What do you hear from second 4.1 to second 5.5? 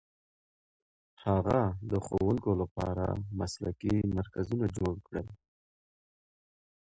مرکزونه جوړ کړل.